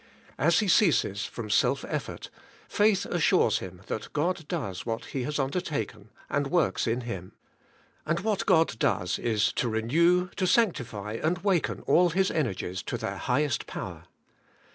[0.39, 2.29] As he ceases from self efEort,
[2.67, 7.33] faith assures him that God does what He has undertaken, and works in him.
[8.03, 12.97] And what God does is to renew, to sanctify, and waken all his energies to
[12.97, 14.05] their highest power.